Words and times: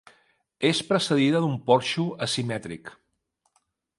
És 0.69 0.79
precedida 0.91 1.41
d'un 1.43 1.59
porxo 1.69 2.07
asimètric. 2.27 2.93